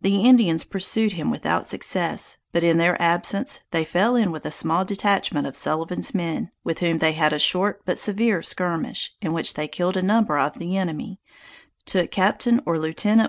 [0.00, 4.52] The Indians pursued him without success; but in their absence they fell in with a
[4.52, 9.32] small detachment of Sullivan's men, with whom they had a short but severe skirmish, in
[9.32, 11.18] which they killed a number of the enemy,
[11.86, 12.46] took Capt.
[12.66, 13.04] or Lieut.